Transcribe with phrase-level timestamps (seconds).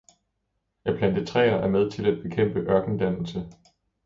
[0.85, 3.47] At plante træer er med til at bekæmpe ørkendannelse.